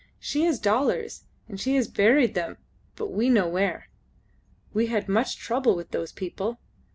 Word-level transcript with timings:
"She 0.19 0.45
has 0.45 0.59
dollars, 0.59 1.25
and 1.47 1.59
she 1.61 1.75
has 1.75 1.87
buried 1.87 2.33
them, 2.33 2.57
but 2.95 3.11
we 3.11 3.29
know 3.29 3.47
where. 3.47 3.87
We 4.73 4.87
had 4.87 5.07
much 5.07 5.37
trouble 5.37 5.75
with 5.75 5.91
those 5.91 6.11
people. 6.11 6.57